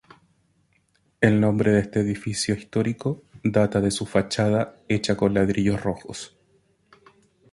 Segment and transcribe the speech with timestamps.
[1.21, 6.35] El nombre de este edificio histórico data de su fachada hecha con ladrillos rojos.